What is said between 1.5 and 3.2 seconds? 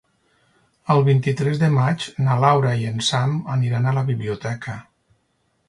de maig na Laura i en